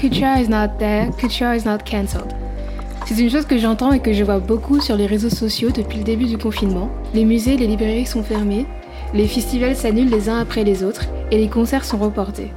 [0.00, 2.32] Culture is not there, culture is not cancelled.
[3.04, 5.98] C'est une chose que j'entends et que je vois beaucoup sur les réseaux sociaux depuis
[5.98, 6.88] le début du confinement.
[7.12, 8.64] Les musées et les librairies sont fermés,
[9.12, 12.50] les festivals s'annulent les uns après les autres et les concerts sont reportés.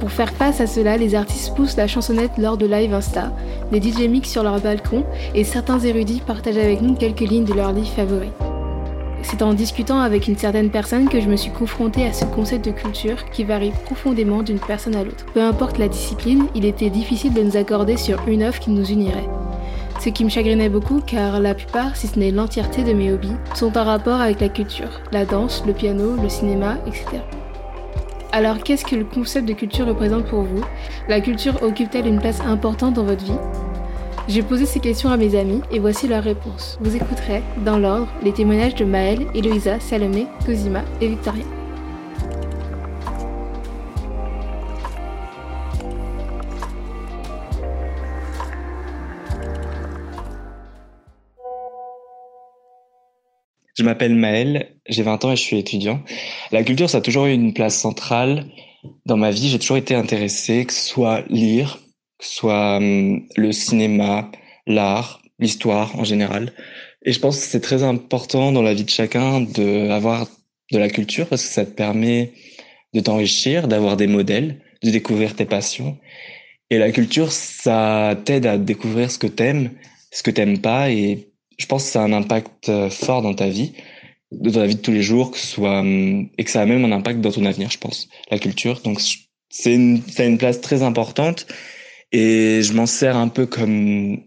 [0.00, 3.36] Pour faire face à cela, les artistes poussent la chansonnette lors de live Insta,
[3.70, 5.04] des DJ mix sur leur balcon
[5.34, 8.30] et certains érudits partagent avec nous quelques lignes de leurs livres favoris.
[9.22, 12.64] C'est en discutant avec une certaine personne que je me suis confrontée à ce concept
[12.64, 15.24] de culture qui varie profondément d'une personne à l'autre.
[15.32, 18.84] Peu importe la discipline, il était difficile de nous accorder sur une œuvre qui nous
[18.84, 19.28] unirait.
[20.00, 23.36] Ce qui me chagrinait beaucoup car la plupart, si ce n'est l'entièreté de mes hobbies,
[23.54, 27.06] sont en rapport avec la culture, la danse, le piano, le cinéma, etc.
[28.32, 30.62] Alors qu'est-ce que le concept de culture représente pour vous?
[31.08, 33.38] La culture occupe-t-elle une place importante dans votre vie?
[34.28, 36.78] J'ai posé ces questions à mes amis et voici leurs réponses.
[36.80, 41.44] Vous écouterez, dans l'ordre, les témoignages de Maëlle, Eloïsa, Salomé, Cosima et Victoria.
[53.74, 56.00] Je m'appelle Maël, j'ai 20 ans et je suis étudiant.
[56.52, 58.46] La culture, ça a toujours eu une place centrale
[59.04, 59.48] dans ma vie.
[59.48, 61.81] J'ai toujours été intéressé, que ce soit lire,
[62.22, 64.30] soit hum, le cinéma,
[64.66, 66.52] l'art, l'histoire en général.
[67.04, 70.28] Et je pense que c'est très important dans la vie de chacun d'avoir
[70.70, 72.32] de la culture parce que ça te permet
[72.94, 75.98] de t'enrichir, d'avoir des modèles, de découvrir tes passions.
[76.70, 79.70] Et la culture, ça t'aide à découvrir ce que t'aimes,
[80.10, 81.28] ce que t'aimes pas et
[81.58, 83.72] je pense que ça a un impact euh, fort dans ta vie,
[84.30, 86.66] dans ta vie de tous les jours, que ce soit hum, et que ça a
[86.66, 88.80] même un impact dans ton avenir, je pense, la culture.
[88.80, 89.00] Donc
[89.50, 91.46] c'est une, ça a une place très importante
[92.12, 94.20] et je m'en sers un peu comme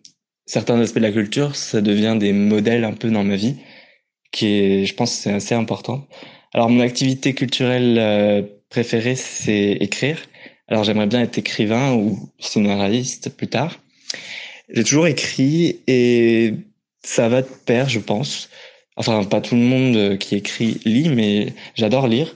[0.46, 3.56] certains aspects de la culture, ça devient des modèles un peu dans ma vie,
[4.32, 6.08] qui est, je pense, c'est assez important.
[6.54, 10.20] Alors mon activité culturelle euh, préférée, c'est écrire.
[10.68, 13.80] Alors j'aimerais bien être écrivain ou scénariste plus tard.
[14.70, 16.54] J'ai toujours écrit et
[17.04, 18.50] ça va de pair, je pense.
[18.98, 22.34] Enfin, pas tout le monde qui écrit lit, mais j'adore lire.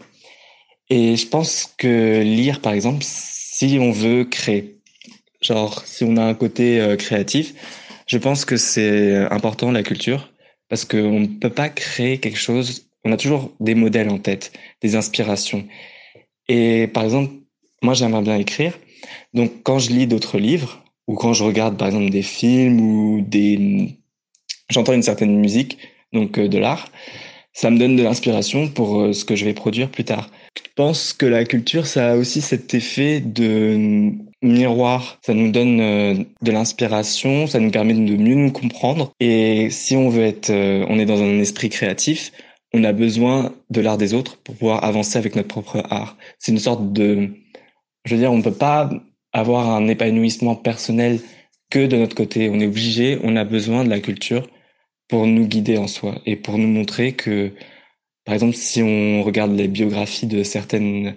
[0.90, 4.78] Et je pense que lire, par exemple, si on veut créer,
[5.41, 7.53] genre si on a un côté euh, créatif,
[8.07, 10.31] je pense que c'est important la culture
[10.69, 12.88] parce qu'on ne peut pas créer quelque chose.
[13.03, 14.51] On a toujours des modèles en tête,
[14.81, 15.66] des inspirations.
[16.47, 17.33] Et par exemple,
[17.81, 18.73] moi j'aimerais bien écrire.
[19.33, 23.21] Donc quand je lis d'autres livres ou quand je regarde par exemple des films ou
[23.21, 23.97] des
[24.69, 25.77] j'entends une certaine musique,
[26.13, 26.91] donc euh, de l'art,
[27.53, 30.29] ça me donne de l'inspiration pour euh, ce que je vais produire plus tard.
[30.75, 34.12] Pense que la culture, ça a aussi cet effet de
[34.42, 35.20] miroir.
[35.25, 39.12] Ça nous donne euh, de l'inspiration, ça nous permet de mieux nous comprendre.
[39.19, 42.31] Et si on veut être, on est dans un esprit créatif,
[42.74, 46.18] on a besoin de l'art des autres pour pouvoir avancer avec notre propre art.
[46.38, 47.30] C'est une sorte de,
[48.06, 48.90] je veux dire, on ne peut pas
[49.34, 51.19] avoir un épanouissement personnel
[51.69, 52.50] que de notre côté.
[52.50, 54.48] On est obligé, on a besoin de la culture
[55.08, 57.52] pour nous guider en soi et pour nous montrer que,
[58.29, 61.16] par exemple, si on regarde les biographies de certaines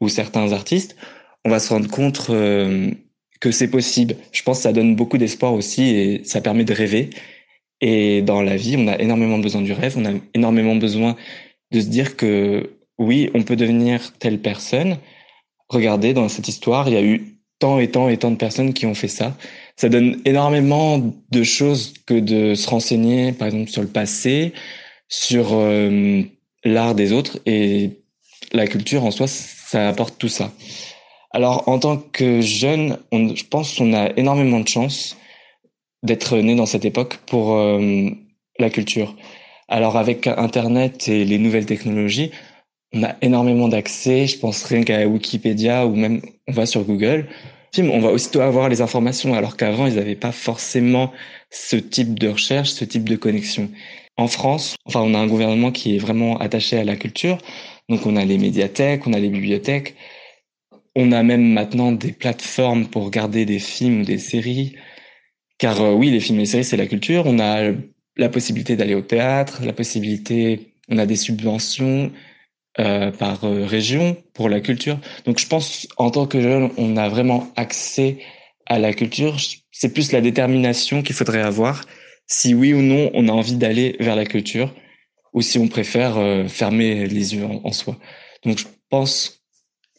[0.00, 0.96] ou certains artistes,
[1.44, 2.90] on va se rendre compte euh,
[3.38, 4.16] que c'est possible.
[4.32, 7.10] Je pense que ça donne beaucoup d'espoir aussi et ça permet de rêver.
[7.82, 11.16] Et dans la vie, on a énormément besoin du rêve, on a énormément besoin
[11.70, 14.96] de se dire que oui, on peut devenir telle personne.
[15.68, 18.72] Regardez, dans cette histoire, il y a eu tant et tant et tant de personnes
[18.72, 19.36] qui ont fait ça
[19.78, 20.98] ça donne énormément
[21.30, 24.52] de choses que de se renseigner, par exemple, sur le passé,
[25.08, 26.22] sur euh,
[26.64, 28.02] l'art des autres et
[28.52, 30.52] la culture en soi, ça apporte tout ça.
[31.30, 35.16] Alors, en tant que jeune, on, je pense qu'on a énormément de chance
[36.02, 38.08] d'être né dans cette époque pour euh,
[38.58, 39.14] la culture.
[39.68, 42.30] Alors, avec Internet et les nouvelles technologies,
[42.94, 44.26] on a énormément d'accès.
[44.26, 47.28] Je pense rien qu'à Wikipédia ou même on va sur Google
[47.78, 51.12] on va aussitôt avoir les informations, alors qu'avant, ils n'avaient pas forcément
[51.50, 53.70] ce type de recherche, ce type de connexion.
[54.18, 57.38] En France, enfin, on a un gouvernement qui est vraiment attaché à la culture.
[57.88, 59.94] Donc, on a les médiathèques, on a les bibliothèques.
[60.94, 64.76] On a même maintenant des plateformes pour regarder des films ou des séries.
[65.58, 67.24] Car euh, oui, les films et les séries, c'est la culture.
[67.26, 67.72] On a
[68.16, 72.12] la possibilité d'aller au théâtre, la possibilité, on a des subventions,
[72.80, 75.00] euh, par euh, région pour la culture.
[75.24, 78.18] Donc je pense en tant que jeune, on a vraiment accès
[78.66, 79.36] à la culture.
[79.72, 81.84] C'est plus la détermination qu'il faudrait avoir
[82.28, 84.72] si oui ou non on a envie d'aller vers la culture
[85.32, 87.96] ou si on préfère euh, fermer les yeux en, soi.
[88.44, 89.42] Donc je pense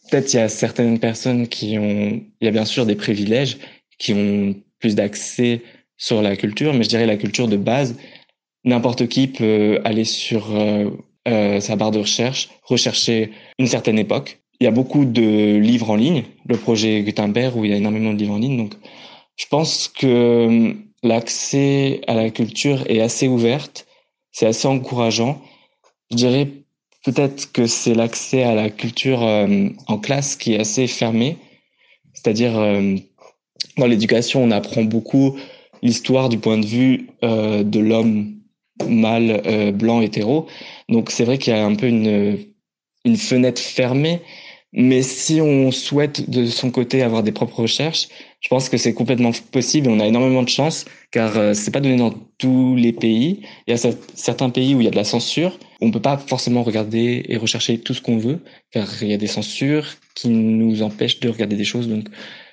[0.09, 3.57] peut-être il y a certaines personnes qui ont, il y a bien sûr des privilèges
[3.97, 5.61] qui ont plus d'accès
[5.97, 7.97] sur la culture, mais je dirais la culture de base.
[8.63, 14.65] N'importe qui peut aller sur euh, sa barre de recherche, rechercher une certaine époque, il
[14.65, 18.13] y a beaucoup de livres en ligne, le projet Gutenberg où il y a énormément
[18.13, 18.57] de livres en ligne.
[18.57, 18.73] Donc,
[19.37, 23.87] je pense que l'accès à la culture est assez ouverte,
[24.31, 25.41] c'est assez encourageant.
[26.11, 26.47] Je dirais
[27.05, 31.37] peut-être que c'est l'accès à la culture euh, en classe qui est assez fermé.
[32.13, 32.95] C'est-à-dire, euh,
[33.77, 35.37] dans l'éducation, on apprend beaucoup
[35.81, 38.35] l'histoire du point de vue euh, de l'homme
[38.87, 40.47] mâle, blanc, hétéro.
[40.87, 42.37] Donc c'est vrai qu'il y a un peu une,
[43.03, 44.21] une fenêtre fermée
[44.71, 48.07] mais si on souhaite de son côté avoir des propres recherches,
[48.39, 51.71] je pense que c'est complètement possible et on a énormément de chance car euh, c'est
[51.71, 53.41] pas donné dans tous les pays.
[53.65, 55.57] Il y a certains pays où il y a de la censure.
[55.81, 58.39] On peut pas forcément regarder et rechercher tout ce qu'on veut
[58.71, 61.87] car il y a des censures qui nous empêchent de regarder des choses.
[61.87, 62.05] Donc,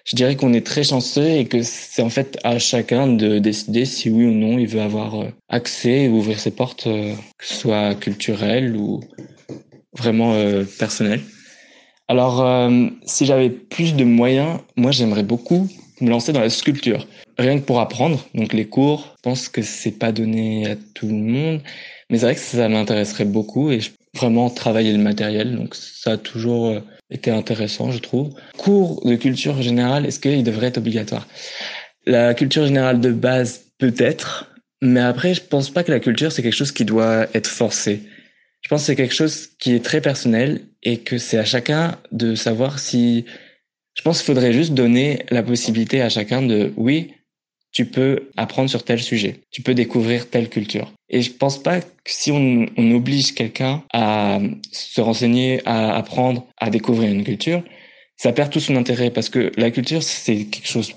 [0.04, 3.84] je dirais qu'on est très chanceux et que c'est en fait à chacun de décider
[3.84, 7.46] si oui ou non il veut avoir euh, accès ou ouvrir ses portes, euh, que
[7.46, 9.00] ce soit culturel ou
[9.92, 10.34] vraiment
[10.78, 11.20] personnel.
[12.08, 15.68] Alors, euh, si j'avais plus de moyens, moi, j'aimerais beaucoup
[16.00, 17.06] me lancer dans la sculpture.
[17.38, 18.24] Rien que pour apprendre.
[18.34, 21.60] Donc, les cours, je pense que c'est pas donné à tout le monde.
[22.08, 23.80] Mais c'est vrai que ça m'intéresserait beaucoup et
[24.14, 25.56] vraiment travailler le matériel.
[25.56, 26.80] Donc, ça a toujours euh,
[27.10, 28.30] été intéressant, je trouve.
[28.56, 31.26] Cours de culture générale, est-ce qu'il devrait être obligatoire?
[32.06, 34.54] La culture générale de base, peut-être.
[34.80, 38.02] Mais après, je pense pas que la culture, c'est quelque chose qui doit être forcé.
[38.66, 42.00] Je pense que c'est quelque chose qui est très personnel et que c'est à chacun
[42.10, 43.24] de savoir si.
[43.94, 47.12] Je pense qu'il faudrait juste donner la possibilité à chacun de, oui,
[47.70, 50.92] tu peux apprendre sur tel sujet, tu peux découvrir telle culture.
[51.08, 54.40] Et je pense pas que si on, on oblige quelqu'un à
[54.72, 57.62] se renseigner, à apprendre, à découvrir une culture,
[58.16, 60.92] ça perd tout son intérêt parce que la culture, c'est quelque chose,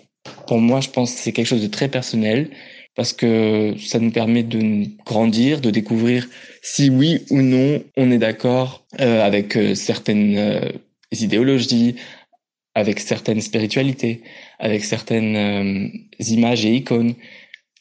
[0.47, 2.49] pour moi, je pense, c'est quelque chose de très personnel
[2.95, 6.27] parce que ça nous permet de grandir, de découvrir
[6.61, 10.69] si oui ou non on est d'accord euh, avec euh, certaines euh,
[11.11, 11.95] idéologies,
[12.75, 14.21] avec certaines spiritualités,
[14.59, 17.15] avec certaines images et icônes.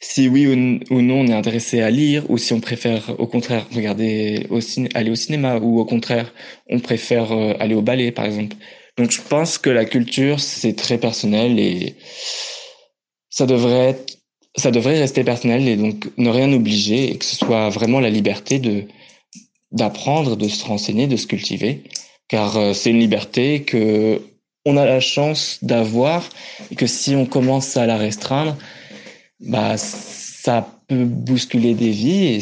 [0.01, 3.67] Si oui ou, non on est intéressé à lire, ou si on préfère au contraire
[3.73, 4.59] regarder au
[4.93, 6.33] aller au cinéma, ou au contraire
[6.69, 8.55] on préfère aller au ballet par exemple.
[8.97, 11.95] Donc je pense que la culture c'est très personnel et
[13.29, 14.18] ça devrait être
[14.55, 18.09] ça devrait rester personnel et donc ne rien obliger et que ce soit vraiment la
[18.09, 18.85] liberté de
[19.71, 21.83] d'apprendre, de se renseigner, de se cultiver,
[22.27, 24.21] car euh, c'est une liberté que
[24.65, 26.27] on a la chance d'avoir
[26.71, 28.57] et que si on commence à la restreindre,
[29.39, 32.39] bah ça peut bousculer des vies et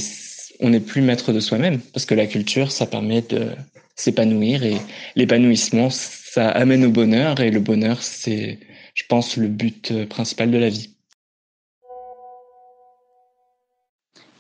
[0.62, 3.52] on n'est plus maître de soi-même parce que la culture ça permet de
[3.96, 4.78] s'épanouir et
[5.16, 8.60] l'épanouissement ça amène au bonheur et le bonheur c'est
[8.96, 10.97] je pense le but euh, principal de la vie.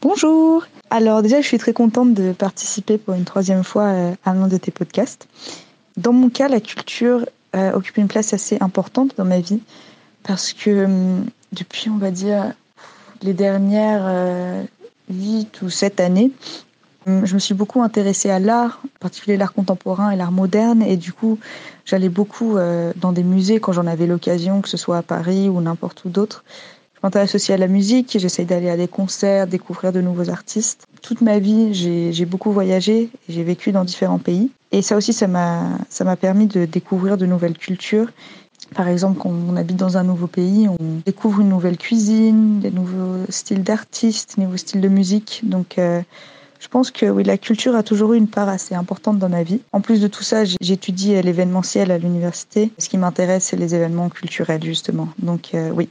[0.01, 4.35] Bonjour Alors déjà, je suis très contente de participer pour une troisième fois euh, à
[4.35, 5.27] l'un de tes podcasts.
[5.97, 9.59] Dans mon cas, la culture euh, occupe une place assez importante dans ma vie
[10.21, 12.53] parce que hum, depuis, on va dire,
[13.23, 14.67] les dernières
[15.09, 16.31] 8 euh, ou 7 années,
[17.07, 20.83] hum, je me suis beaucoup intéressée à l'art, en particulier l'art contemporain et l'art moderne,
[20.83, 21.39] et du coup,
[21.85, 22.57] j'allais beaucoup
[22.97, 26.09] dans des musées quand j'en avais l'occasion, que ce soit à Paris ou n'importe où
[26.09, 26.43] d'autre.
[26.97, 30.87] Je m'intéresse aussi à la musique, j'essaye d'aller à des concerts, découvrir de nouveaux artistes.
[31.03, 34.49] Toute ma vie, j'ai beaucoup voyagé, j'ai vécu dans différents pays.
[34.71, 38.09] Et ça aussi, ça m'a permis de découvrir de nouvelles cultures.
[38.75, 42.71] Par exemple, quand on habite dans un nouveau pays, on découvre une nouvelle cuisine, des
[42.71, 45.41] nouveaux styles d'artistes, des nouveaux styles de musique.
[45.43, 46.01] Donc, euh,
[46.59, 49.43] je pense que oui, la culture a toujours eu une part assez importante dans ma
[49.43, 49.61] vie.
[49.71, 52.71] En plus de tout ça, j'étudie l'événementiel à l'université.
[52.79, 55.09] Ce qui m'intéresse, c'est les événements culturels, justement.
[55.19, 55.87] Donc, euh, oui,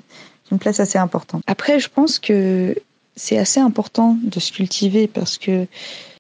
[0.51, 1.43] une place assez importante.
[1.47, 2.75] Après, je pense que
[3.17, 5.67] c'est assez important de se cultiver parce que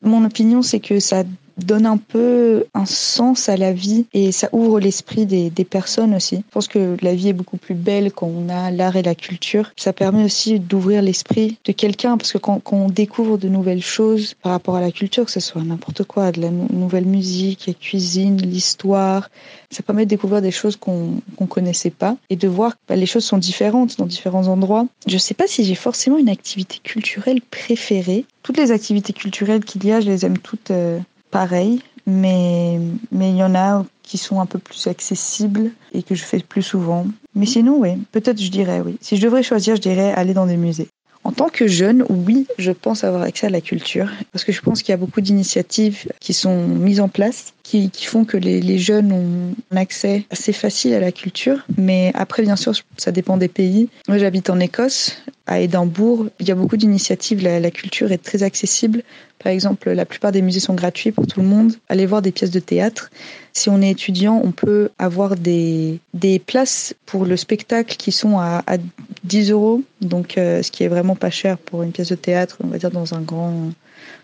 [0.02, 1.24] mon opinion, c'est que ça
[1.56, 6.14] donne un peu un sens à la vie et ça ouvre l'esprit des, des, personnes
[6.14, 6.36] aussi.
[6.36, 9.14] Je pense que la vie est beaucoup plus belle quand on a l'art et la
[9.14, 9.72] culture.
[9.76, 13.82] Ça permet aussi d'ouvrir l'esprit de quelqu'un parce que quand, quand, on découvre de nouvelles
[13.82, 17.66] choses par rapport à la culture, que ce soit n'importe quoi, de la nouvelle musique,
[17.66, 19.30] la cuisine, l'histoire,
[19.70, 22.96] ça permet de découvrir des choses qu'on qu'on connaissait pas et de voir que bah,
[22.96, 24.86] les choses sont différentes dans différents endroits.
[25.06, 28.24] Je sais pas si j'ai forcément une activité culturelle préférée.
[28.42, 30.70] Toutes les activités culturelles qu'il y a, je les aime toutes.
[30.70, 30.98] Euh,
[31.30, 32.78] pareil, mais
[33.10, 36.38] mais il y en a qui sont un peu plus accessibles et que je fais
[36.38, 37.06] plus souvent.
[37.34, 38.96] Mais sinon, oui, peut-être je dirais oui.
[39.00, 40.88] Si je devrais choisir, je dirais aller dans des musées.
[41.24, 44.60] En tant que jeune, oui, je pense avoir accès à la culture, parce que je
[44.60, 48.78] pense qu'il y a beaucoup d'initiatives qui sont mises en place, qui, font que les,
[48.78, 51.66] jeunes ont un accès assez facile à la culture.
[51.76, 53.88] Mais après, bien sûr, ça dépend des pays.
[54.06, 57.42] Moi, j'habite en Écosse, à Édimbourg, il y a beaucoup d'initiatives.
[57.42, 59.02] La, culture est très accessible.
[59.42, 61.72] Par exemple, la plupart des musées sont gratuits pour tout le monde.
[61.88, 63.10] Allez voir des pièces de théâtre.
[63.52, 68.38] Si on est étudiant, on peut avoir des, des places pour le spectacle qui sont
[68.38, 68.76] à, à
[69.24, 72.58] 10 euros, donc euh, ce qui est vraiment pas cher pour une pièce de théâtre,
[72.62, 73.72] on va dire dans un grand,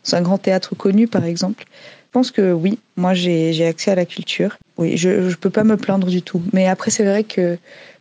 [0.05, 1.65] dans un grand théâtre connu par exemple.
[2.13, 4.59] Je pense que oui, moi j'ai accès à la culture.
[4.77, 6.43] Oui, je ne peux pas me plaindre du tout.
[6.53, 7.57] Mais après, c'est vrai que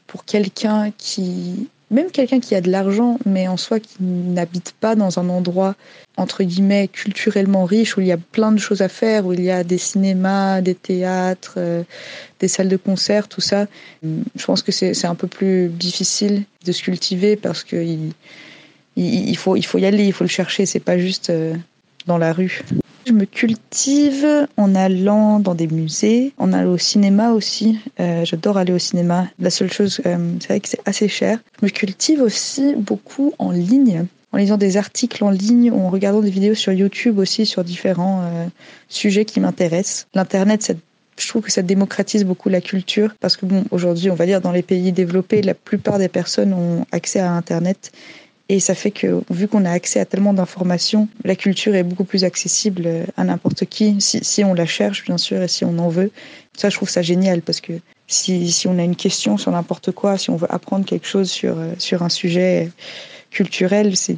[0.06, 4.96] pour quelqu'un qui même quelqu'un qui a de l'argent, mais en soi qui n'habite pas
[4.96, 5.76] dans un endroit
[6.18, 9.42] entre guillemets culturellement riche où il y a plein de choses à faire, où il
[9.42, 11.84] y a des cinémas, des théâtres, euh,
[12.42, 13.68] des salles de concert, tout ça.
[14.04, 18.12] Je pense que c'est un peu plus difficile de se cultiver parce que il,
[18.98, 20.66] il, faut il faut y aller, il faut le chercher.
[20.66, 21.54] C'est pas juste euh,
[22.08, 22.62] dans la rue.
[23.06, 27.80] Je me cultive en allant dans des musées, en allant au cinéma aussi.
[28.00, 29.28] Euh, j'adore aller au cinéma.
[29.40, 31.40] La seule chose, euh, c'est vrai que c'est assez cher.
[31.60, 36.22] Je me cultive aussi beaucoup en ligne, en lisant des articles en ligne, en regardant
[36.22, 38.46] des vidéos sur YouTube aussi sur différents euh,
[38.88, 40.08] sujets qui m'intéressent.
[40.14, 40.72] L'internet,
[41.18, 44.42] je trouve que ça démocratise beaucoup la culture parce que bon, aujourd'hui, on va dire
[44.42, 47.92] dans les pays développés, la plupart des personnes ont accès à Internet
[48.52, 52.04] et ça fait que, vu qu'on a accès à tellement d'informations, la culture est beaucoup
[52.04, 55.88] plus accessible à n'importe qui, si, on la cherche, bien sûr, et si on en
[55.88, 56.12] veut.
[56.58, 57.72] Ça, je trouve ça génial parce que
[58.08, 61.32] si, si on a une question sur n'importe quoi, si on veut apprendre quelque chose
[61.32, 62.70] sur, sur un sujet
[63.30, 64.18] culturel, c'est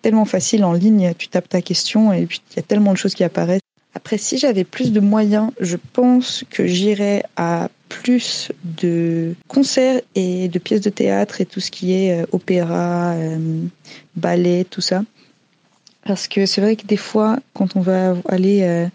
[0.00, 1.12] tellement facile en ligne.
[1.18, 3.60] Tu tapes ta question et puis il y a tellement de choses qui apparaissent.
[3.94, 7.68] Après, si j'avais plus de moyens, je pense que j'irais à
[8.02, 13.12] plus de concerts et de pièces de théâtre et tout ce qui est euh, opéra,
[13.12, 13.38] euh,
[14.16, 15.02] ballet, tout ça.
[16.06, 18.86] Parce que c'est vrai que des fois, quand on va aller euh,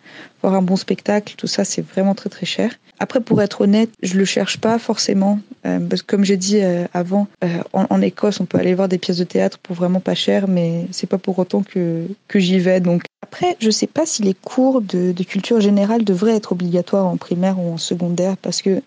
[0.42, 2.72] voir un bon spectacle, tout ça, c'est vraiment très très cher.
[3.00, 6.60] Après, pour être honnête, je le cherche pas forcément, parce que comme j'ai dit
[6.94, 7.28] avant,
[7.72, 10.86] en, Écosse, on peut aller voir des pièces de théâtre pour vraiment pas cher, mais
[10.92, 12.82] c'est pas pour autant que que j'y vais.
[12.82, 17.16] Donc après, je sais pas si les cours de, culture générale devraient être obligatoires en
[17.16, 18.82] primaire ou en secondaire, parce que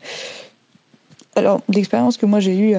[1.34, 2.74] alors l'expérience que moi j'ai eue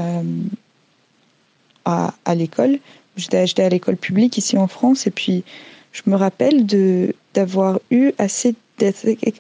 [1.85, 2.77] à, à l'école,
[3.15, 5.43] J'étais à l'école publique ici en France et puis
[5.91, 8.55] je me rappelle de d'avoir eu assez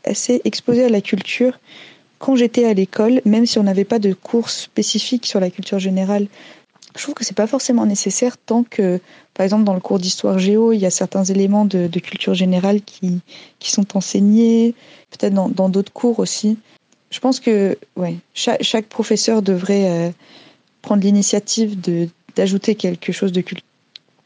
[0.05, 1.59] assez exposé à la culture
[2.19, 5.79] quand j'étais à l'école, même si on n'avait pas de cours spécifiques sur la culture
[5.79, 6.27] générale.
[6.95, 9.01] Je trouve que c'est pas forcément nécessaire tant que,
[9.33, 12.33] par exemple, dans le cours d'histoire géo, il y a certains éléments de, de culture
[12.35, 13.19] générale qui,
[13.59, 14.75] qui sont enseignés,
[15.09, 16.57] peut-être dans d'autres cours aussi.
[17.09, 20.09] Je pense que ouais, chaque, chaque professeur devrait euh,
[20.81, 23.43] prendre l'initiative de d'ajouter quelque chose de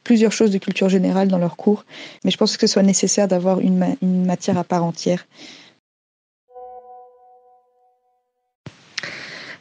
[0.07, 1.83] plusieurs choses de culture générale dans leurs cours,
[2.23, 5.25] mais je pense que ce soit nécessaire d'avoir une, matière à part entière.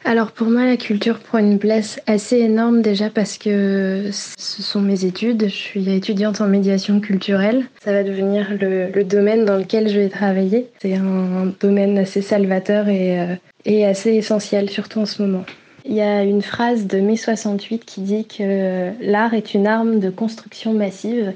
[0.05, 4.79] Alors pour moi, la culture prend une place assez énorme déjà parce que ce sont
[4.79, 5.43] mes études.
[5.49, 7.65] Je suis étudiante en médiation culturelle.
[7.83, 10.69] Ça va devenir le, domaine dans lequel je vais travailler.
[10.81, 13.35] C'est un, domaine assez salvateur euh,
[13.65, 15.43] et assez essentiel, surtout en ce moment.
[15.87, 19.99] Il y a une phrase de mai 68 qui dit que l'art est une arme
[19.99, 21.33] de construction massive.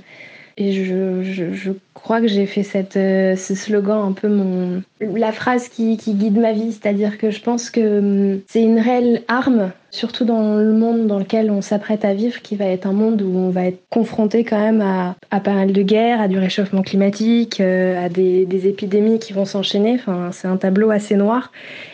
[0.61, 4.83] Et je, crois que j'ai fait euh, ce slogan un peu mon.
[4.99, 6.71] la phrase qui, guide ma vie.
[6.71, 11.17] C'est-à-dire que je pense que hum, c'est une réelle arme, surtout dans le monde dans
[11.17, 14.43] lequel on s'apprête à vivre, qui va être un monde où on va être confronté
[14.43, 19.17] quand même à, pas mal de guerres, à du réchauffement climatique, euh, à des, épidémies
[19.17, 19.95] qui vont s'enchaîner.
[19.95, 21.51] Enfin, c'est un tableau assez noir.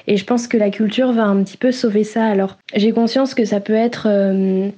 [0.07, 2.25] Et je pense que la culture va un petit peu sauver ça.
[2.25, 4.07] Alors, j'ai conscience que ça peut être.
[4.09, 4.69] Euh,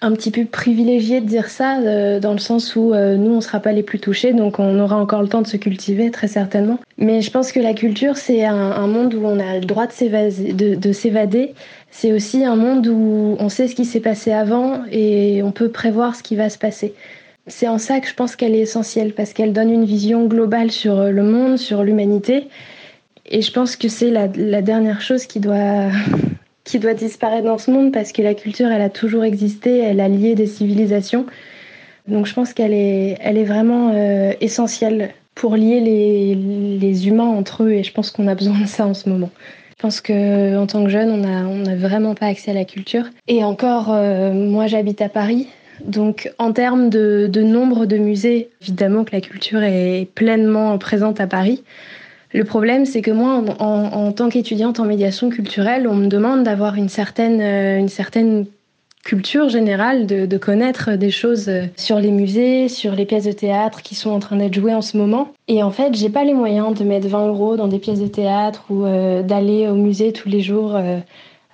[0.00, 3.36] un petit peu privilégié de dire ça, euh, dans le sens où euh, nous, on
[3.36, 6.10] ne sera pas les plus touchés, donc on aura encore le temps de se cultiver,
[6.10, 6.80] très certainement.
[6.98, 10.92] Mais je pense que la culture, c'est un, monde où on a le droit de
[10.92, 11.54] s'évader.
[11.90, 15.68] C'est aussi un monde où on sait ce qui s'est passé avant et on peut
[15.68, 16.94] prévoir ce qui va se passer.
[17.46, 20.70] C'est en ça que je pense qu'elle est essentielle, parce qu'elle donne une vision globale
[20.70, 22.48] sur le monde, sur l'humanité.
[23.26, 25.90] Et je pense que c'est la, la dernière chose qui doit
[26.64, 30.00] qui doit disparaître dans ce monde parce que la culture, elle a toujours existé, elle
[30.00, 31.26] a lié des civilisations.
[32.08, 37.64] Donc je pense qu'elle est, elle est vraiment euh, essentielle pour lier les, humains entre
[37.64, 39.30] eux et je pense qu'on a besoin de ça en ce moment.
[39.76, 42.54] Je pense que en tant que jeune, on n'a on a vraiment pas accès à
[42.54, 43.04] la culture.
[43.26, 45.48] Et encore, euh, moi j'habite à Paris,
[45.84, 51.26] donc en termes de nombre de musées, évidemment que la culture est pleinement présente à
[51.26, 51.64] Paris.
[52.34, 56.76] Le problème, c'est que moi, en, tant qu'étudiante en médiation culturelle, on me demande d'avoir
[56.76, 58.44] une certaine, euh,
[59.04, 63.94] culture générale, de, connaître des choses sur les musées, sur les pièces de théâtre qui
[63.94, 65.32] sont en train d'être jouées en ce moment.
[65.48, 68.06] Et en fait, j'ai pas les moyens de mettre 20 euros dans des pièces de
[68.06, 70.76] théâtre ou euh, d'aller au musée tous les jours.
[70.76, 71.00] Euh,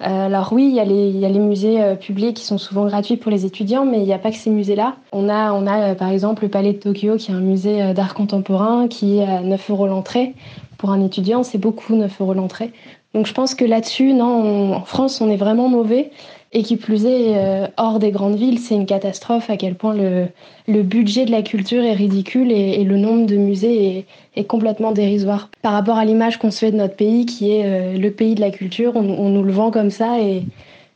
[0.01, 2.87] alors oui, il y, a les, il y a les musées publics qui sont souvent
[2.87, 4.95] gratuits pour les étudiants, mais il n'y a pas que ces musées-là.
[5.11, 8.15] On a, on a par exemple le Palais de Tokyo, qui est un musée d'art
[8.15, 10.35] contemporain, qui est à 9 euros l'entrée.
[10.79, 12.73] Pour un étudiant, c'est beaucoup 9 euros l'entrée.
[13.13, 16.11] Donc je pense que là-dessus, non, en France, on est vraiment mauvais.
[16.53, 19.93] Et qui plus est, euh, hors des grandes villes, c'est une catastrophe à quel point
[19.93, 20.29] le,
[20.67, 24.93] le, budget de la culture est ridicule et, le nombre de musées est, est, complètement
[24.93, 25.51] dérisoire.
[25.61, 28.35] Par rapport à l'image qu'on se fait de notre pays, qui est euh, le pays
[28.35, 30.45] de la culture, on, on, nous le vend comme ça et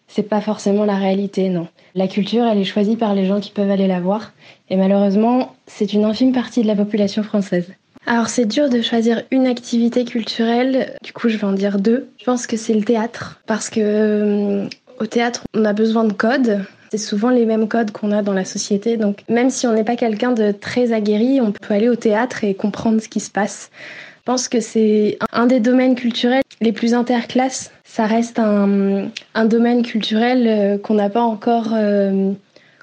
[0.09, 1.67] c'est pas forcément la réalité, non.
[1.95, 4.33] La culture, elle est choisie par les gens qui peuvent aller la voir.
[4.71, 7.75] Et malheureusement, c'est une infime partie de la population française.
[8.07, 12.09] Alors c'est dur de choisir une activité culturelle, du coup je vais en dire deux.
[12.19, 14.67] Je pense que c'est le théâtre, parce que euh,
[14.99, 18.33] au théâtre on a besoin de codes, c'est souvent les mêmes codes qu'on a dans
[18.33, 21.89] la société, donc même si on n'est pas quelqu'un de très aguerri, on peut aller
[21.89, 23.71] au théâtre et comprendre ce qui se passe.
[24.19, 27.73] Je pense que c'est un des domaines culturels les plus interclasses.
[27.85, 31.71] Ça reste un, un domaine culturel euh, qu'on n'a pas encore...
[31.75, 32.33] Euh,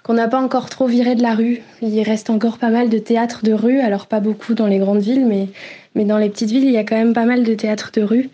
[0.09, 1.61] qu'on n'a pas encore trop viré de la rue.
[1.83, 5.01] Il reste encore pas mal de théâtres de rue, alors pas beaucoup dans les grandes
[5.01, 5.49] villes, mais,
[5.93, 8.01] mais dans les petites villes, il y a quand même pas mal de théâtres de
[8.01, 8.31] rue.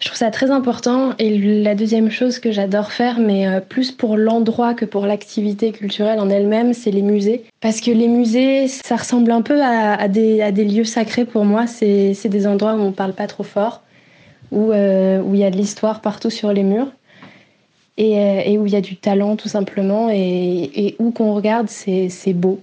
[0.00, 1.12] Je trouve ça très important.
[1.18, 5.70] Et la deuxième chose que j'adore faire, mais euh, plus pour l'endroit que pour l'activité
[5.70, 7.44] culturelle en elle-même, c'est les musées.
[7.60, 11.44] Parce que les musées, ça ressemble un peu à, des, à des, lieux sacrés pour
[11.44, 11.66] moi.
[11.66, 13.82] C'est des endroits où on parle pas trop fort,
[14.50, 16.88] où, euh, où il y a de l'histoire partout sur les murs.
[17.98, 22.32] Euh, et, où il y a du talent tout simplement et, où qu'on regarde c'est
[22.32, 22.60] beau.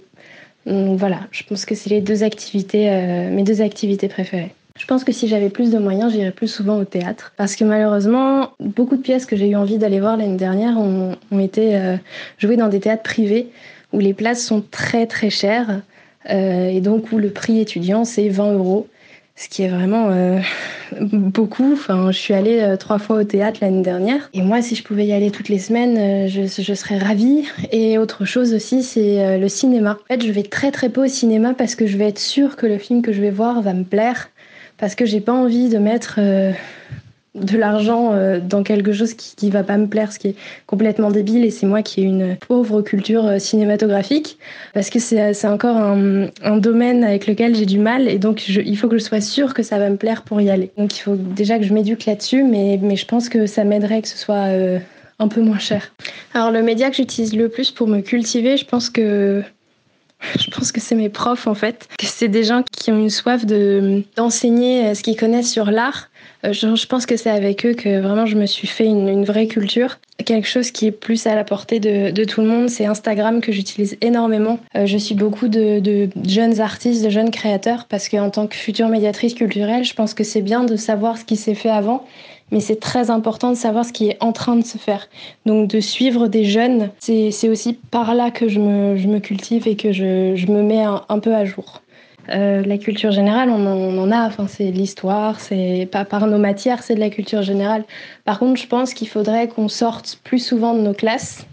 [0.64, 4.52] Donc voilà, je pense que c'est les deux activités, euh, mes deux activités préférées.
[4.78, 7.32] Je pense que si j'avais plus de moyens, j'irais plus souvent au théâtre.
[7.36, 11.16] Parce que malheureusement, beaucoup de pièces que j'ai eu envie d'aller voir l'année dernière ont,
[11.38, 11.96] été euh,
[12.38, 13.48] jouées dans des théâtres privés
[13.92, 15.82] où les places sont très très chères
[16.28, 18.88] et donc où le prix étudiant c'est 20 euros
[19.36, 20.40] ce qui est vraiment euh,
[21.00, 21.74] beaucoup.
[21.74, 24.30] Enfin, je suis allée euh, trois fois au théâtre l'année dernière.
[24.32, 27.46] Et moi, si je pouvais y aller toutes les semaines, euh, je, je, serais ravie.
[27.70, 29.98] Et autre chose aussi, c'est le cinéma.
[30.02, 32.56] En fait, je vais très très peu au cinéma parce que je vais être sûre
[32.56, 34.30] que le film que je vais voir va me plaire.
[34.78, 36.20] Parce que j'ai pas envie de mettre
[37.36, 40.34] de l'argent euh, dans quelque chose qui, qui va pas me plaire, ce qui est
[40.66, 41.44] complètement débile.
[41.44, 44.38] Et c'est moi qui ai une pauvre culture euh, cinématographique,
[44.74, 48.08] parce que c'est encore un, domaine avec lequel j'ai du mal.
[48.08, 50.50] Et donc, il faut que je sois sûre que ça va me plaire pour y
[50.50, 50.70] aller.
[50.78, 54.02] Donc, il faut déjà que je m'éduque là-dessus, mais, mais je pense que ça m'aiderait
[54.02, 54.78] que ce soit euh,
[55.18, 55.92] un peu moins cher.
[56.34, 59.42] Alors, le média que j'utilise le plus pour me cultiver, je pense que
[60.38, 63.10] je pense que c'est mes profs en fait, que c'est des gens qui ont une
[63.10, 66.08] soif de d'enseigner ce qu'ils connaissent sur l'art
[66.46, 69.46] euh, je, pense que c'est avec eux que vraiment je me suis fait une, vraie
[69.46, 69.98] culture.
[70.24, 73.52] Quelque chose qui est plus à la portée de, tout le monde, c'est Instagram que
[73.52, 74.58] j'utilise énormément.
[74.76, 78.88] Euh, je suis beaucoup de, jeunes artistes, de jeunes créateurs, parce qu'en tant que future
[78.88, 82.06] médiatrice culturelle, je pense que c'est bien de savoir ce qui s'est fait avant,
[82.50, 85.08] mais c'est très important de savoir ce qui est en train de se faire.
[85.44, 89.92] Donc de suivre des jeunes, c'est aussi par là que je me, cultive et que
[89.92, 91.82] je, me mets un peu à jour.
[92.30, 96.82] Euh, la culture générale, on en, a, enfin, c'est l'histoire, c'est pas par nos matières,
[96.82, 97.84] c'est de la culture générale.
[98.24, 101.46] Par contre, je pense qu'il faudrait qu'on sorte plus souvent de nos classes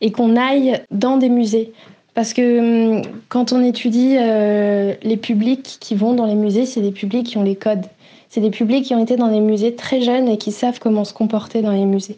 [0.00, 1.72] et qu'on aille dans des musées.
[2.14, 6.80] Parce que hum, quand on étudie euh, les publics qui vont dans les musées, c'est
[6.80, 7.86] des publics qui ont les codes.
[8.30, 11.04] C'est des publics qui ont été dans des musées très jeunes et qui savent comment
[11.04, 12.16] se comporter dans les musées.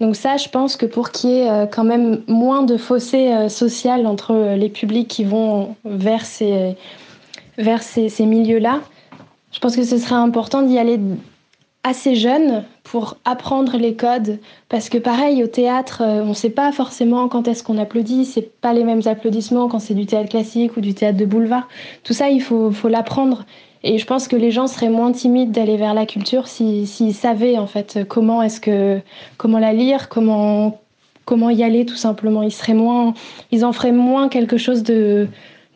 [0.00, 3.48] Donc ça, je pense que pour qu'il y ait euh, quand même moins de fossé
[3.48, 6.74] social entre les publics qui vont vers ces
[7.58, 8.80] vers ces, milieux-là.
[9.52, 10.98] Je pense que ce serait important d'y aller
[11.84, 14.38] assez jeune pour apprendre les codes.
[14.68, 18.24] Parce que pareil au théâtre euh, on ne sait pas forcément quand est-ce qu'on applaudit.
[18.24, 21.68] C'est pas les mêmes applaudissements quand c'est du théâtre classique ou du théâtre de boulevard.
[22.04, 23.44] Tout ça il faut, faut l'apprendre.
[23.84, 27.58] Et je pense que les gens seraient moins timides d'aller vers la culture s'ils savaient
[27.58, 29.00] en fait comment est-ce que
[29.38, 30.80] comment la lire comment
[31.24, 32.44] comment y aller tout simplement.
[32.44, 33.12] Ils seraient moins
[33.50, 35.26] ils en feraient moins quelque chose de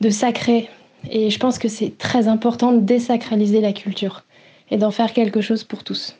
[0.00, 0.68] de sacré
[1.10, 4.24] et je pense que c'est très important de désacraliser la culture
[4.70, 6.16] et d'en faire quelque chose pour tous.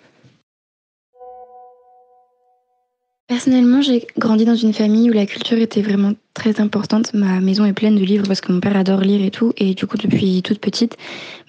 [3.29, 7.13] Personnellement, j'ai grandi dans une famille où la culture était vraiment très importante.
[7.13, 9.53] Ma maison est pleine de livres parce que mon père adore lire et tout.
[9.57, 10.97] Et du coup, depuis toute petite,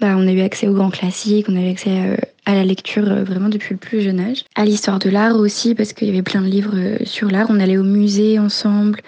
[0.01, 2.63] bah, on a eu accès aux grands classiques, on a eu accès euh, à, la
[2.63, 4.43] lecture euh, vraiment depuis le plus jeune âge.
[4.55, 7.45] À l'histoire de l'art aussi, parce qu'il y avait plein de livres euh, sur l'art.
[7.51, 9.01] On allait au musée ensemble.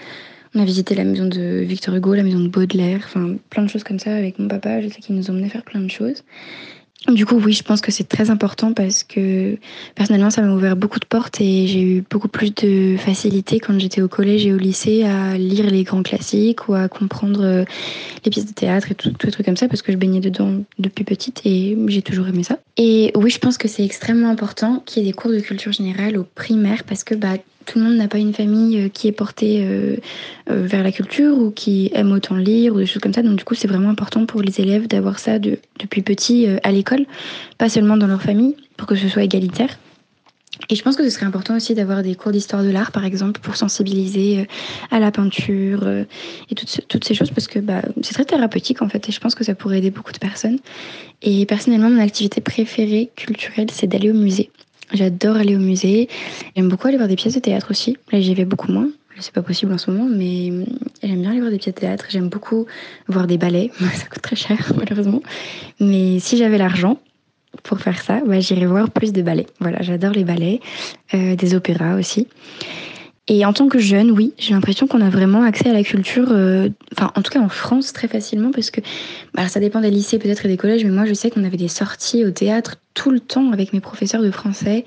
[0.55, 3.69] On a visité la maison de Victor Hugo, la maison de Baudelaire, enfin plein de
[3.69, 4.81] choses comme ça avec mon papa.
[4.81, 6.23] Je sais qu'il nous emmenait faire plein de choses.
[7.07, 9.57] Du coup, oui, je pense que c'est très important parce que
[9.95, 13.79] personnellement, ça m'a ouvert beaucoup de portes et j'ai eu beaucoup plus de facilité quand
[13.79, 17.63] j'étais au collège et au lycée à lire les grands classiques ou à comprendre euh,
[18.25, 20.19] les pièces de théâtre et tout, tout les trucs comme ça parce que je baignais
[20.19, 22.59] dedans depuis petite et j'ai toujours aimé ça.
[22.75, 25.71] Et oui, je pense que c'est extrêmement important qu'il y ait des cours de culture
[25.71, 27.37] générale au primaire parce que bah,
[27.69, 29.97] tout le monde n'a pas une famille euh, qui est portée euh,
[30.49, 33.21] euh, vers la culture ou qui aime autant lire ou des choses comme ça.
[33.21, 37.05] Donc du coup, c'est vraiment important pour les élèves d'avoir ça depuis petit à l'école,
[37.59, 39.77] pas seulement dans leur famille, pour que ce soit égalitaire.
[40.69, 43.05] Et je pense que ce serait important aussi d'avoir des cours d'histoire de l'art, par
[43.05, 44.47] exemple, pour sensibiliser
[44.91, 49.07] à la peinture et toutes, ces choses, parce que bah, c'est très thérapeutique en fait,
[49.07, 50.59] et je pense que ça pourrait aider beaucoup de personnes.
[51.21, 54.49] Et personnellement, mon activité préférée culturelle, c'est d'aller au musée.
[54.91, 56.09] J'adore aller au musée.
[56.55, 57.97] J'aime beaucoup aller voir des pièces de théâtre aussi.
[58.11, 58.89] Là, j'y vais beaucoup moins.
[59.21, 60.65] C'est pas possible en ce moment, mais
[61.03, 62.05] j'aime bien aller voir des pièces de théâtre.
[62.09, 62.67] J'aime beaucoup
[63.07, 63.69] voir des ballets.
[63.79, 65.21] Ça coûte très cher, malheureusement.
[65.79, 66.97] Mais si j'avais l'argent
[67.63, 69.47] pour faire ça, bah, j'irais voir plus de ballets.
[69.59, 70.61] Voilà, j'adore les ballets,
[71.13, 72.27] euh, des opéras aussi.
[73.31, 76.29] Et en tant que jeune, oui, j'ai l'impression qu'on a vraiment accès à la culture,
[76.31, 78.81] euh, enfin en tout cas en France très facilement parce que
[79.35, 81.55] bah, ça dépend des lycées peut-être et des collèges, mais moi je sais qu'on avait
[81.55, 84.83] des sorties au théâtre tout le temps avec mes professeurs de français.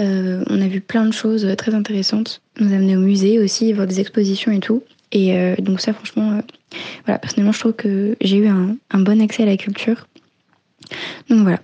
[0.00, 2.42] Euh, on a vu plein de choses très intéressantes.
[2.60, 4.82] On nous a amenés au musée aussi, voir des expositions et tout.
[5.12, 6.42] Et euh, donc ça franchement,
[7.06, 10.08] voilà, personnellement je trouve que j'ai eu un, un bon accès à la culture.
[11.30, 11.60] Donc voilà.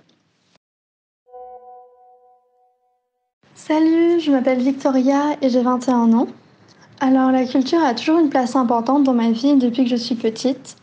[3.67, 6.27] Salut, je m'appelle Victoria et j'ai 21 ans.
[6.99, 10.13] Alors la culture a toujours une place importante dans ma vie depuis que je suis
[10.13, 10.75] petite.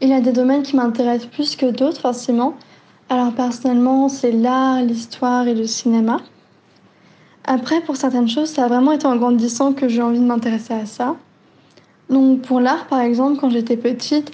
[0.00, 2.54] Il y a des domaines qui m'intéressent plus que d'autres forcément.
[3.10, 6.16] Alors personnellement, c'est l'art, l'histoire et le cinéma.
[7.44, 10.72] Après, pour certaines choses, ça a vraiment été en grandissant que j'ai envie de m'intéresser
[10.72, 11.16] à ça.
[12.08, 14.32] Donc pour l'art, par exemple, quand j'étais petite,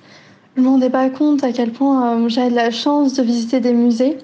[0.55, 3.23] je ne me rendais pas compte à quel point euh, j'avais de la chance de
[3.25, 4.17] visiter des musées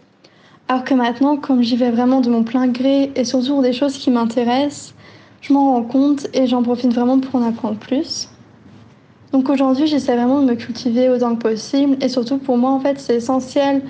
[0.68, 3.98] alors que maintenant, comme j'y vais vraiment de mon plein gré et surtout des choses
[3.98, 4.94] qui m'intéressent,
[5.40, 8.28] je m'en rends compte et j'en profite vraiment pour en apprendre plus.
[9.32, 12.80] Donc aujourd'hui, j'essaie vraiment de me cultiver autant que possible et surtout pour moi, en
[12.80, 13.82] fait, c'est essentiel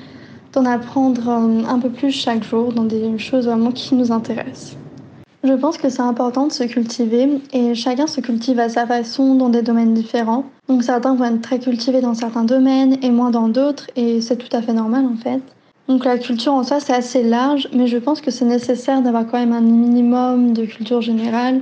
[0.52, 4.76] d'en apprendre euh, un peu plus chaque jour dans des choses vraiment qui nous intéressent.
[5.44, 9.36] Je pense que c'est important de se cultiver et chacun se cultive à sa façon
[9.36, 10.44] dans des domaines différents.
[10.68, 14.36] Donc certains vont être très cultivés dans certains domaines et moins dans d'autres et c'est
[14.36, 15.40] tout à fait normal en fait.
[15.88, 19.26] Donc la culture en soi, c'est assez large, mais je pense que c'est nécessaire d'avoir
[19.26, 21.60] quand même un minimum de culture générale,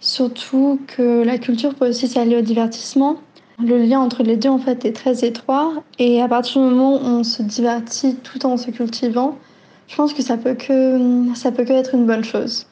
[0.00, 3.18] surtout que la culture peut aussi s'allier au divertissement.
[3.64, 6.96] Le lien entre les deux, en fait, est très étroit, et à partir du moment
[6.96, 9.38] où on se divertit tout en se cultivant,
[9.86, 10.98] je pense que ça peut que,
[11.36, 12.66] ça peut que être une bonne chose.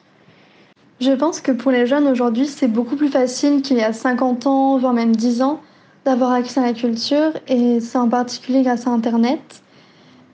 [0.99, 4.45] Je pense que pour les jeunes aujourd'hui, c'est beaucoup plus facile qu'il y a 50
[4.45, 5.61] ans, voire même 10 ans,
[6.03, 9.60] d'avoir accès à la culture, et c'est en particulier grâce à Internet.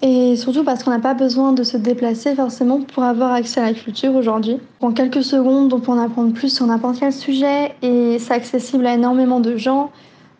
[0.01, 3.65] Et surtout parce qu'on n'a pas besoin de se déplacer forcément pour avoir accès à
[3.65, 4.57] la culture aujourd'hui.
[4.79, 8.85] En quelques secondes, on peut en apprendre plus sur n'importe quel sujet et c'est accessible
[8.85, 9.91] à énormément de gens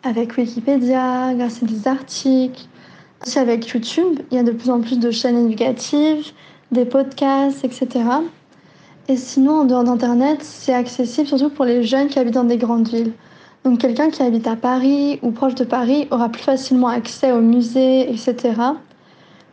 [0.04, 2.66] avec Wikipédia, grâce à des articles.
[3.26, 6.30] Aussi avec YouTube, il y a de plus en plus de chaînes éducatives,
[6.70, 7.88] des podcasts, etc.
[9.08, 12.58] Et sinon, en dehors d'Internet, c'est accessible surtout pour les jeunes qui habitent dans des
[12.58, 13.12] grandes villes.
[13.64, 17.40] Donc quelqu'un qui habite à Paris ou proche de Paris aura plus facilement accès aux
[17.40, 18.52] musées, etc.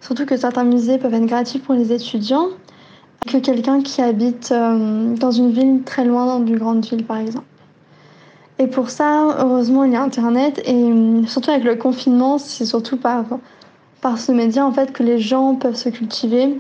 [0.02, 2.48] Surtout que certains musées peuvent être gratuits pour les étudiants
[3.28, 7.46] que quelqu'un qui habite euh, dans une ville très loin d'une grande ville, par exemple.
[8.60, 10.62] Et pour ça, heureusement, il y a Internet.
[10.66, 13.26] Et euh, surtout avec le confinement, c'est surtout par,
[14.02, 16.60] par ce média en fait, que les gens peuvent se cultiver.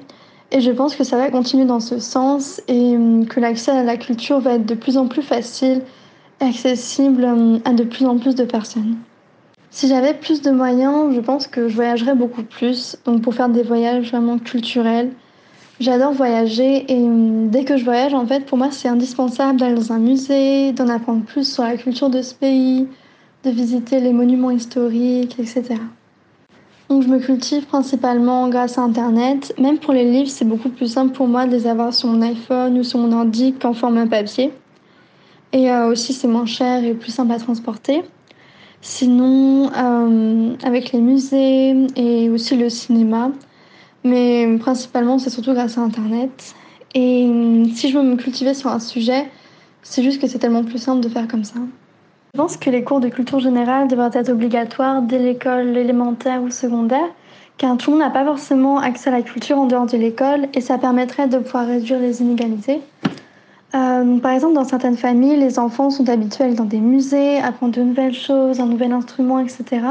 [0.51, 3.83] Et je pense que ça va continuer dans ce sens et euh, que l'accès à
[3.83, 5.81] la culture va être de plus en plus facile
[6.41, 7.25] et accessible
[7.63, 8.97] à de plus en plus de personnes.
[9.75, 12.95] Si j'avais plus de moyens, je pense que je voyagerais beaucoup plus.
[13.03, 15.11] Donc pour faire des voyages vraiment culturels.
[15.81, 19.75] J'adore voyager et hum, dès que je voyage, en fait, pour moi, c'est indispensable d'aller
[19.75, 22.87] dans un musée, d'en apprendre plus sur la culture de ce pays,
[23.43, 25.75] de visiter les monuments historiques, etc.
[26.87, 29.53] Donc je me cultive principalement grâce à Internet.
[29.59, 32.21] Même pour les livres, c'est beaucoup plus simple pour moi de les avoir sur mon
[32.21, 34.53] iPhone ou sur mon ordi qu'en format papier.
[35.51, 38.03] Et euh, aussi, c'est moins cher et plus simple à transporter.
[38.87, 43.31] Sinon, euh, avec les musées et aussi le cinéma.
[44.03, 46.53] Mais principalement, c'est surtout grâce à Internet.
[46.93, 49.25] Et euh, si je veux me cultiver sur un sujet,
[49.81, 51.55] c'est juste que c'est tellement plus simple de faire comme ça.
[52.35, 56.51] Je pense que les cours de culture générale devraient être obligatoires dès l'école élémentaire ou
[56.51, 57.09] secondaire,
[57.57, 60.47] car tout le monde n'a pas forcément accès à la culture en dehors de l'école
[60.53, 62.81] et ça permettrait de pouvoir réduire les inégalités.
[63.75, 67.81] Euh, par exemple, dans certaines familles, les enfants sont aller dans des musées, apprendre de
[67.81, 69.81] nouvelles choses, un nouvel instrument, etc.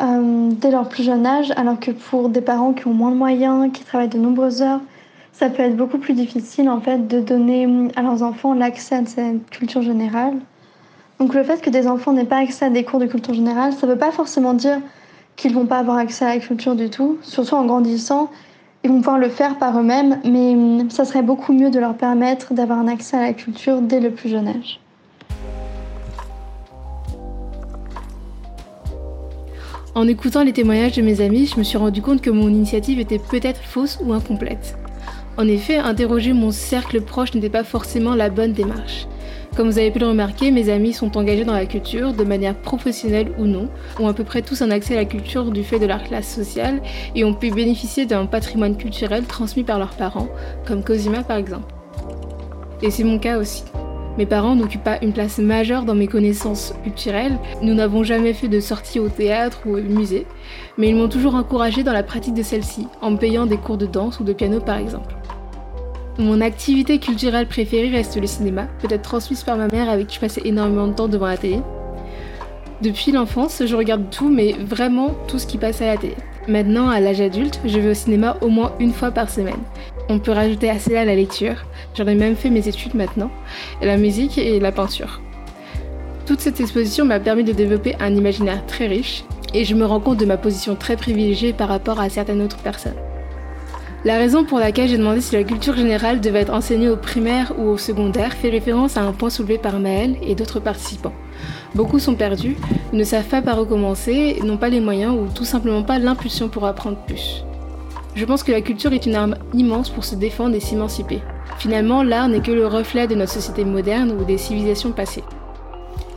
[0.00, 3.16] euh, dès leur plus jeune âge, alors que pour des parents qui ont moins de
[3.16, 4.80] moyens, qui travaillent de nombreuses heures,
[5.32, 9.04] ça peut être beaucoup plus difficile en fait de donner à leurs enfants l'accès à
[9.04, 10.34] cette culture générale.
[11.18, 13.72] Donc le fait que des enfants n'aient pas accès à des cours de culture générale,
[13.72, 14.80] ça ne veut pas forcément dire
[15.34, 17.18] qu'ils vont pas avoir accès à la culture du tout.
[17.22, 18.30] Surtout en grandissant,
[18.84, 21.94] ils vont pouvoir le faire par eux-mêmes, mais hum, ça serait beaucoup mieux de leur
[21.94, 24.78] permettre d'avoir un accès à la culture dès le plus jeune âge.
[29.94, 32.98] En écoutant les témoignages de mes amis, je me suis rendu compte que mon initiative
[32.98, 34.76] était peut-être fausse ou incomplète.
[35.38, 39.06] En effet, interroger mon cercle proche n'était pas forcément la bonne démarche.
[39.56, 42.56] Comme vous avez pu le remarquer, mes amis sont engagés dans la culture, de manière
[42.56, 43.68] professionnelle ou non,
[44.00, 46.26] ont à peu près tous un accès à la culture du fait de leur classe
[46.26, 46.82] sociale
[47.14, 50.26] et ont pu bénéficier d'un patrimoine culturel transmis par leurs parents,
[50.66, 51.72] comme Cosima par exemple.
[52.82, 53.62] Et c'est mon cas aussi.
[54.18, 58.48] Mes parents n'occupent pas une place majeure dans mes connaissances culturelles, nous n'avons jamais fait
[58.48, 60.26] de sortie au théâtre ou au musée,
[60.78, 63.78] mais ils m'ont toujours encouragé dans la pratique de celle-ci, en me payant des cours
[63.78, 65.14] de danse ou de piano par exemple.
[66.18, 70.20] Mon activité culturelle préférée reste le cinéma, peut-être transmise par ma mère avec qui je
[70.20, 71.58] passais énormément de temps devant la télé.
[72.82, 76.14] Depuis l'enfance, je regarde tout, mais vraiment tout ce qui passe à la télé.
[76.46, 79.58] Maintenant, à l'âge adulte, je vais au cinéma au moins une fois par semaine.
[80.08, 81.64] On peut rajouter à cela la lecture,
[81.96, 83.30] j'en ai même fait mes études maintenant,
[83.82, 85.20] et la musique et la peinture.
[86.26, 90.00] Toute cette exposition m'a permis de développer un imaginaire très riche, et je me rends
[90.00, 92.94] compte de ma position très privilégiée par rapport à certaines autres personnes.
[94.04, 97.54] La raison pour laquelle j'ai demandé si la culture générale devait être enseignée au primaire
[97.56, 101.14] ou au secondaire fait référence à un point soulevé par Maël et d'autres participants.
[101.74, 102.58] Beaucoup sont perdus,
[102.92, 106.66] ne savent pas par recommencer, n'ont pas les moyens ou tout simplement pas l'impulsion pour
[106.66, 107.46] apprendre plus.
[108.14, 111.22] Je pense que la culture est une arme immense pour se défendre et s'émanciper.
[111.58, 115.24] Finalement, l'art n'est que le reflet de notre société moderne ou des civilisations passées.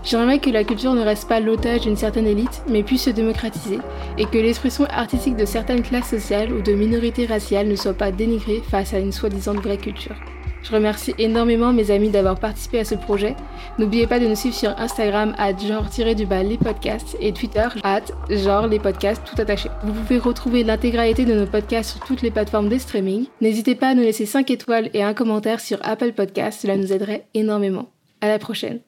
[0.09, 3.79] J'aimerais que la culture ne reste pas l'otage d'une certaine élite, mais puisse se démocratiser,
[4.17, 8.11] et que l'expression artistique de certaines classes sociales ou de minorités raciales ne soit pas
[8.11, 10.15] dénigrée face à une soi-disant vraie culture.
[10.63, 13.35] Je remercie énormément mes amis d'avoir participé à ce projet.
[13.79, 18.67] N'oubliez pas de nous suivre sur Instagram à genre-du-bas les podcasts et Twitter at genre
[18.67, 19.67] les podcasts tout attaché.
[19.83, 23.25] Vous pouvez retrouver l'intégralité de nos podcasts sur toutes les plateformes de streaming.
[23.41, 26.93] N'hésitez pas à nous laisser 5 étoiles et un commentaire sur Apple Podcasts, cela nous
[26.93, 27.89] aiderait énormément.
[28.21, 28.79] À la prochaine.